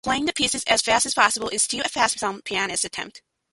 Playing 0.03 0.25
the 0.25 0.33
piece 0.33 0.55
as 0.55 0.81
fast 0.81 1.05
as 1.05 1.13
possible 1.13 1.49
is 1.49 1.61
still 1.61 1.83
a 1.85 1.87
feat 1.87 2.09
some 2.19 2.41
pianists 2.41 2.85
attempt. 2.85 3.21